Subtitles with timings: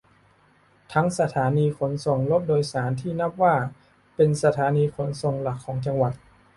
[0.93, 3.55] ทั้งสถานีขนส่งรถโดยสารที่นับว่า
[4.15, 6.13] เป็นสถานีขนส่งหลักของจังหวัด